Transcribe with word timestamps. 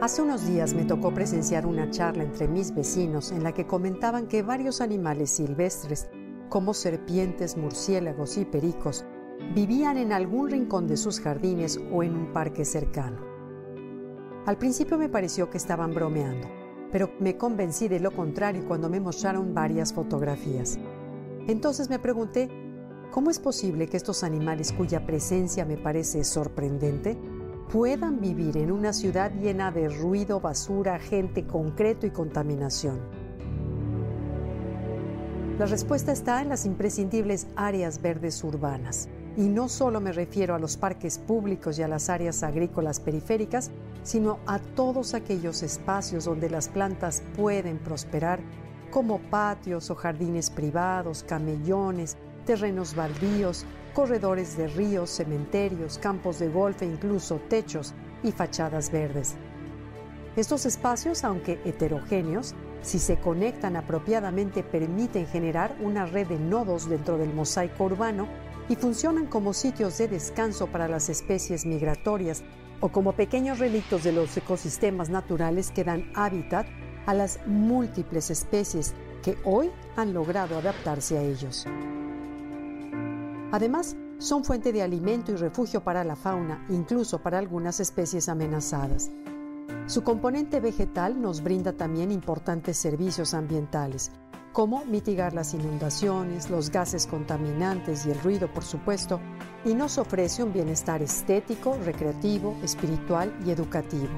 Hace 0.00 0.22
unos 0.22 0.46
días 0.46 0.72
me 0.72 0.86
tocó 0.86 1.12
presenciar 1.12 1.66
una 1.66 1.90
charla 1.90 2.24
entre 2.24 2.48
mis 2.48 2.74
vecinos 2.74 3.32
en 3.32 3.42
la 3.42 3.52
que 3.52 3.66
comentaban 3.66 4.28
que 4.28 4.42
varios 4.42 4.80
animales 4.80 5.28
silvestres, 5.28 6.08
como 6.48 6.72
serpientes, 6.72 7.58
murciélagos 7.58 8.38
y 8.38 8.46
pericos, 8.46 9.04
vivían 9.54 9.98
en 9.98 10.12
algún 10.12 10.48
rincón 10.48 10.86
de 10.86 10.96
sus 10.96 11.20
jardines 11.20 11.78
o 11.92 12.02
en 12.02 12.16
un 12.16 12.32
parque 12.32 12.64
cercano. 12.64 13.18
Al 14.46 14.56
principio 14.56 14.96
me 14.96 15.10
pareció 15.10 15.50
que 15.50 15.58
estaban 15.58 15.92
bromeando, 15.92 16.48
pero 16.90 17.10
me 17.20 17.36
convencí 17.36 17.86
de 17.86 18.00
lo 18.00 18.10
contrario 18.10 18.64
cuando 18.66 18.88
me 18.88 19.00
mostraron 19.00 19.52
varias 19.52 19.92
fotografías. 19.92 20.78
Entonces 21.46 21.90
me 21.90 21.98
pregunté, 21.98 22.48
¿cómo 23.10 23.28
es 23.28 23.38
posible 23.38 23.86
que 23.86 23.98
estos 23.98 24.24
animales 24.24 24.72
cuya 24.72 25.04
presencia 25.04 25.66
me 25.66 25.76
parece 25.76 26.24
sorprendente 26.24 27.18
puedan 27.72 28.20
vivir 28.20 28.56
en 28.56 28.72
una 28.72 28.92
ciudad 28.92 29.30
llena 29.32 29.70
de 29.70 29.88
ruido, 29.88 30.40
basura, 30.40 30.98
gente, 30.98 31.46
concreto 31.46 32.04
y 32.04 32.10
contaminación? 32.10 32.98
La 35.56 35.66
respuesta 35.66 36.10
está 36.10 36.42
en 36.42 36.48
las 36.48 36.66
imprescindibles 36.66 37.46
áreas 37.54 38.02
verdes 38.02 38.42
urbanas. 38.42 39.08
Y 39.36 39.42
no 39.42 39.68
solo 39.68 40.00
me 40.00 40.10
refiero 40.10 40.56
a 40.56 40.58
los 40.58 40.76
parques 40.76 41.18
públicos 41.18 41.78
y 41.78 41.82
a 41.82 41.88
las 41.88 42.10
áreas 42.10 42.42
agrícolas 42.42 42.98
periféricas, 42.98 43.70
sino 44.02 44.40
a 44.46 44.58
todos 44.58 45.14
aquellos 45.14 45.62
espacios 45.62 46.24
donde 46.24 46.50
las 46.50 46.68
plantas 46.68 47.22
pueden 47.36 47.78
prosperar, 47.78 48.40
como 48.90 49.20
patios 49.20 49.90
o 49.90 49.94
jardines 49.94 50.50
privados, 50.50 51.22
camellones, 51.22 52.16
terrenos 52.44 52.96
baldíos, 52.96 53.64
corredores 53.90 54.56
de 54.56 54.66
ríos, 54.68 55.10
cementerios, 55.10 55.98
campos 55.98 56.38
de 56.38 56.48
golf 56.48 56.82
e 56.82 56.86
incluso 56.86 57.36
techos 57.48 57.94
y 58.22 58.32
fachadas 58.32 58.90
verdes. 58.90 59.36
Estos 60.36 60.66
espacios, 60.66 61.24
aunque 61.24 61.60
heterogéneos, 61.64 62.54
si 62.82 62.98
se 62.98 63.18
conectan 63.18 63.76
apropiadamente 63.76 64.62
permiten 64.62 65.26
generar 65.26 65.76
una 65.80 66.06
red 66.06 66.28
de 66.28 66.38
nodos 66.38 66.88
dentro 66.88 67.18
del 67.18 67.34
mosaico 67.34 67.84
urbano 67.84 68.26
y 68.68 68.76
funcionan 68.76 69.26
como 69.26 69.52
sitios 69.52 69.98
de 69.98 70.08
descanso 70.08 70.68
para 70.68 70.88
las 70.88 71.08
especies 71.08 71.66
migratorias 71.66 72.42
o 72.80 72.88
como 72.88 73.12
pequeños 73.12 73.58
relictos 73.58 74.04
de 74.04 74.12
los 74.12 74.34
ecosistemas 74.36 75.10
naturales 75.10 75.70
que 75.70 75.84
dan 75.84 76.10
hábitat 76.14 76.66
a 77.06 77.14
las 77.14 77.40
múltiples 77.46 78.30
especies 78.30 78.94
que 79.22 79.36
hoy 79.44 79.70
han 79.96 80.14
logrado 80.14 80.56
adaptarse 80.56 81.18
a 81.18 81.22
ellos. 81.22 81.66
Además, 83.52 83.96
son 84.18 84.44
fuente 84.44 84.72
de 84.72 84.82
alimento 84.82 85.32
y 85.32 85.36
refugio 85.36 85.82
para 85.82 86.04
la 86.04 86.14
fauna, 86.14 86.64
incluso 86.68 87.22
para 87.22 87.38
algunas 87.38 87.80
especies 87.80 88.28
amenazadas. 88.28 89.10
Su 89.86 90.02
componente 90.02 90.60
vegetal 90.60 91.20
nos 91.20 91.42
brinda 91.42 91.72
también 91.72 92.12
importantes 92.12 92.76
servicios 92.76 93.34
ambientales, 93.34 94.12
como 94.52 94.84
mitigar 94.84 95.32
las 95.32 95.54
inundaciones, 95.54 96.50
los 96.50 96.70
gases 96.70 97.06
contaminantes 97.06 98.06
y 98.06 98.10
el 98.10 98.20
ruido, 98.20 98.52
por 98.52 98.62
supuesto, 98.62 99.20
y 99.64 99.74
nos 99.74 99.98
ofrece 99.98 100.42
un 100.42 100.52
bienestar 100.52 101.02
estético, 101.02 101.76
recreativo, 101.84 102.56
espiritual 102.62 103.36
y 103.44 103.50
educativo. 103.50 104.10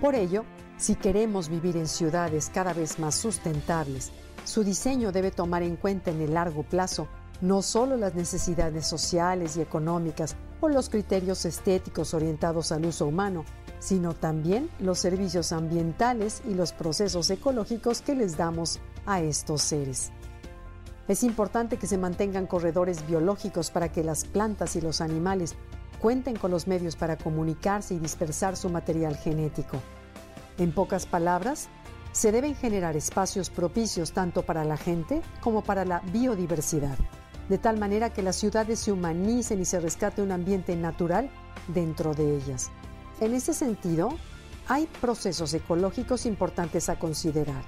Por 0.00 0.14
ello, 0.14 0.44
si 0.76 0.96
queremos 0.96 1.48
vivir 1.48 1.76
en 1.76 1.86
ciudades 1.86 2.50
cada 2.52 2.72
vez 2.72 2.98
más 2.98 3.14
sustentables, 3.14 4.12
su 4.44 4.64
diseño 4.64 5.12
debe 5.12 5.30
tomar 5.30 5.62
en 5.62 5.76
cuenta 5.76 6.10
en 6.10 6.20
el 6.20 6.34
largo 6.34 6.62
plazo 6.62 7.08
no 7.40 7.62
solo 7.62 7.96
las 7.96 8.14
necesidades 8.14 8.86
sociales 8.86 9.56
y 9.56 9.60
económicas 9.60 10.36
o 10.60 10.68
los 10.68 10.88
criterios 10.88 11.44
estéticos 11.44 12.14
orientados 12.14 12.72
al 12.72 12.86
uso 12.86 13.06
humano, 13.06 13.44
sino 13.78 14.14
también 14.14 14.70
los 14.78 14.98
servicios 14.98 15.52
ambientales 15.52 16.42
y 16.48 16.54
los 16.54 16.72
procesos 16.72 17.28
ecológicos 17.30 18.00
que 18.00 18.14
les 18.14 18.36
damos 18.36 18.80
a 19.04 19.20
estos 19.20 19.62
seres. 19.62 20.10
Es 21.06 21.22
importante 21.22 21.76
que 21.76 21.86
se 21.86 21.98
mantengan 21.98 22.46
corredores 22.46 23.06
biológicos 23.06 23.70
para 23.70 23.92
que 23.92 24.02
las 24.02 24.24
plantas 24.24 24.74
y 24.76 24.80
los 24.80 25.02
animales 25.02 25.54
cuenten 26.00 26.36
con 26.36 26.50
los 26.50 26.66
medios 26.66 26.96
para 26.96 27.18
comunicarse 27.18 27.94
y 27.94 27.98
dispersar 27.98 28.56
su 28.56 28.70
material 28.70 29.16
genético. 29.16 29.78
En 30.56 30.72
pocas 30.72 31.04
palabras, 31.04 31.68
se 32.12 32.32
deben 32.32 32.54
generar 32.54 32.96
espacios 32.96 33.50
propicios 33.50 34.12
tanto 34.12 34.46
para 34.46 34.64
la 34.64 34.76
gente 34.76 35.20
como 35.42 35.62
para 35.62 35.84
la 35.84 36.00
biodiversidad 36.12 36.96
de 37.48 37.58
tal 37.58 37.78
manera 37.78 38.10
que 38.10 38.22
las 38.22 38.36
ciudades 38.36 38.78
se 38.78 38.92
humanicen 38.92 39.60
y 39.60 39.64
se 39.64 39.80
rescate 39.80 40.22
un 40.22 40.32
ambiente 40.32 40.76
natural 40.76 41.30
dentro 41.68 42.14
de 42.14 42.36
ellas. 42.36 42.70
En 43.20 43.34
ese 43.34 43.54
sentido, 43.54 44.10
hay 44.68 44.86
procesos 45.00 45.52
ecológicos 45.54 46.26
importantes 46.26 46.88
a 46.88 46.98
considerar, 46.98 47.62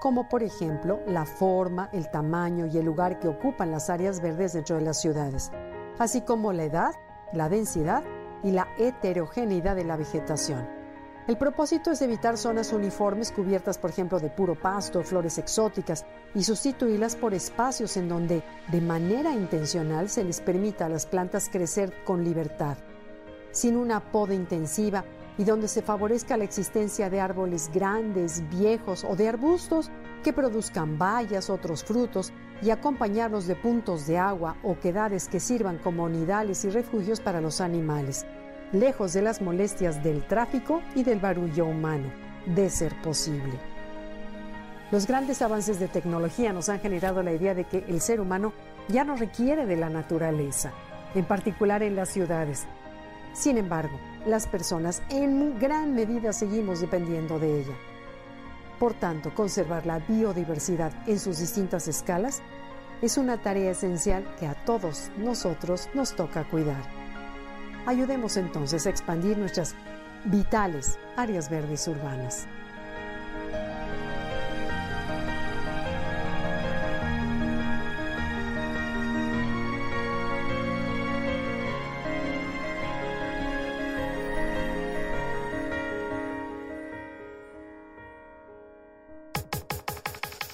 como 0.00 0.28
por 0.28 0.42
ejemplo 0.42 0.98
la 1.06 1.24
forma, 1.24 1.88
el 1.92 2.10
tamaño 2.10 2.66
y 2.66 2.76
el 2.76 2.84
lugar 2.84 3.20
que 3.20 3.28
ocupan 3.28 3.70
las 3.70 3.88
áreas 3.88 4.20
verdes 4.20 4.52
dentro 4.52 4.76
de 4.76 4.82
las 4.82 5.00
ciudades, 5.00 5.52
así 5.98 6.22
como 6.22 6.52
la 6.52 6.64
edad, 6.64 6.94
la 7.32 7.48
densidad 7.48 8.02
y 8.42 8.50
la 8.50 8.66
heterogeneidad 8.78 9.76
de 9.76 9.84
la 9.84 9.96
vegetación. 9.96 10.81
El 11.28 11.38
propósito 11.38 11.92
es 11.92 12.02
evitar 12.02 12.36
zonas 12.36 12.72
uniformes 12.72 13.30
cubiertas, 13.30 13.78
por 13.78 13.90
ejemplo, 13.90 14.18
de 14.18 14.28
puro 14.28 14.56
pasto 14.56 15.04
flores 15.04 15.38
exóticas 15.38 16.04
y 16.34 16.42
sustituirlas 16.42 17.14
por 17.14 17.32
espacios 17.32 17.96
en 17.96 18.08
donde, 18.08 18.42
de 18.72 18.80
manera 18.80 19.32
intencional, 19.32 20.08
se 20.08 20.24
les 20.24 20.40
permita 20.40 20.86
a 20.86 20.88
las 20.88 21.06
plantas 21.06 21.48
crecer 21.48 21.94
con 22.04 22.24
libertad, 22.24 22.76
sin 23.52 23.76
una 23.76 24.00
poda 24.00 24.34
intensiva 24.34 25.04
y 25.38 25.44
donde 25.44 25.68
se 25.68 25.82
favorezca 25.82 26.36
la 26.36 26.42
existencia 26.42 27.08
de 27.08 27.20
árboles 27.20 27.70
grandes, 27.72 28.42
viejos 28.50 29.04
o 29.04 29.14
de 29.14 29.28
arbustos 29.28 29.92
que 30.24 30.32
produzcan 30.32 30.98
bayas, 30.98 31.50
otros 31.50 31.84
frutos 31.84 32.32
y 32.62 32.70
acompañarlos 32.70 33.46
de 33.46 33.54
puntos 33.54 34.08
de 34.08 34.18
agua 34.18 34.56
o 34.64 34.76
quedades 34.80 35.28
que 35.28 35.38
sirvan 35.38 35.78
como 35.78 36.08
nidales 36.08 36.64
y 36.64 36.70
refugios 36.70 37.20
para 37.20 37.40
los 37.40 37.60
animales 37.60 38.26
lejos 38.72 39.12
de 39.12 39.22
las 39.22 39.40
molestias 39.40 40.02
del 40.02 40.26
tráfico 40.26 40.82
y 40.94 41.04
del 41.04 41.20
barullo 41.20 41.66
humano, 41.66 42.10
de 42.46 42.70
ser 42.70 43.00
posible. 43.02 43.52
Los 44.90 45.06
grandes 45.06 45.40
avances 45.40 45.78
de 45.78 45.88
tecnología 45.88 46.52
nos 46.52 46.68
han 46.68 46.80
generado 46.80 47.22
la 47.22 47.32
idea 47.32 47.54
de 47.54 47.64
que 47.64 47.84
el 47.88 48.00
ser 48.00 48.20
humano 48.20 48.52
ya 48.88 49.04
no 49.04 49.16
requiere 49.16 49.66
de 49.66 49.76
la 49.76 49.88
naturaleza, 49.88 50.72
en 51.14 51.24
particular 51.24 51.82
en 51.82 51.96
las 51.96 52.10
ciudades. 52.10 52.66
Sin 53.32 53.56
embargo, 53.56 53.98
las 54.26 54.46
personas 54.46 55.02
en 55.08 55.58
gran 55.58 55.94
medida 55.94 56.32
seguimos 56.32 56.80
dependiendo 56.80 57.38
de 57.38 57.60
ella. 57.60 57.74
Por 58.78 58.94
tanto, 58.94 59.34
conservar 59.34 59.86
la 59.86 59.98
biodiversidad 59.98 60.92
en 61.06 61.18
sus 61.18 61.38
distintas 61.38 61.88
escalas 61.88 62.42
es 63.00 63.16
una 63.16 63.40
tarea 63.40 63.70
esencial 63.70 64.24
que 64.38 64.46
a 64.46 64.54
todos 64.64 65.10
nosotros 65.16 65.88
nos 65.94 66.14
toca 66.14 66.44
cuidar. 66.44 67.01
Ayudemos 67.84 68.36
entonces 68.36 68.86
a 68.86 68.90
expandir 68.90 69.36
nuestras 69.36 69.74
vitales 70.24 70.98
áreas 71.16 71.50
verdes 71.50 71.88
urbanas. 71.88 72.46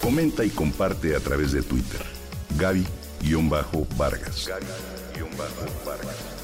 Comenta 0.00 0.44
y 0.44 0.50
comparte 0.50 1.16
a 1.16 1.20
través 1.20 1.52
de 1.52 1.62
Twitter. 1.62 2.02
Gaby-Vargas. 2.58 4.46
Gaby-Vargas. 4.46 6.43